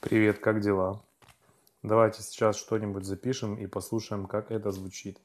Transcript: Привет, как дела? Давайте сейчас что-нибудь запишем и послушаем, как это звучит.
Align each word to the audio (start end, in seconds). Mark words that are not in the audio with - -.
Привет, 0.00 0.38
как 0.38 0.62
дела? 0.62 1.04
Давайте 1.82 2.22
сейчас 2.22 2.56
что-нибудь 2.56 3.04
запишем 3.04 3.56
и 3.56 3.66
послушаем, 3.66 4.26
как 4.26 4.50
это 4.50 4.70
звучит. 4.70 5.18